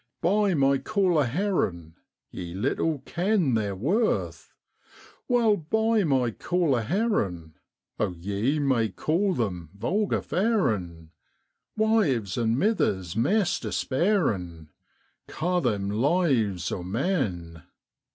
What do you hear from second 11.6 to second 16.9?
Wives and mithers, maist despairin', Ca' them lives o'